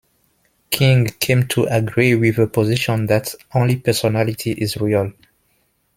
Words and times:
King 0.71 1.05
came 1.19 1.45
to 1.49 1.65
agree 1.65 2.15
with 2.15 2.37
the 2.37 2.47
position 2.47 3.05
that 3.05 3.35
only 3.53 3.75
personality 3.77 4.51
is 4.51 4.75
real. 4.77 5.13